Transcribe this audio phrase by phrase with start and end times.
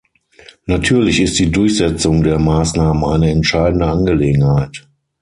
[0.65, 4.87] Natürlich ist die Durchsetzung der Maßnahmen eine entscheidende Angelegenheit.